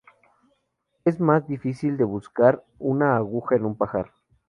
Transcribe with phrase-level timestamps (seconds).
[1.05, 4.11] Es más difícil que buscar una aguja en un pajar